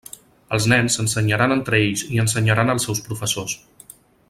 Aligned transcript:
Els 0.55 0.67
nens 0.71 0.95
s'ensenyaran 0.99 1.53
entre 1.57 1.81
ells 1.83 2.03
i 2.17 2.23
ensenyaran 2.25 2.75
als 2.75 2.89
seus 2.89 3.03
professors. 3.11 3.55